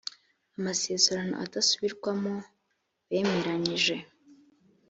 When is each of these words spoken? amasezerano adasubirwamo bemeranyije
amasezerano 0.57 1.33
adasubirwamo 1.45 2.33
bemeranyije 3.09 3.95